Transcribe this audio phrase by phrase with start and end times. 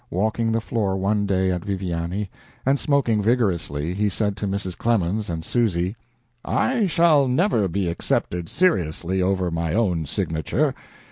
[0.09, 2.31] Walking the floor one day at Viviani,
[2.65, 4.75] and smoking vigorously, he said to Mrs.
[4.75, 5.95] Clemens and Susy:
[6.43, 10.73] "I shall never be accepted seriously over my own signature.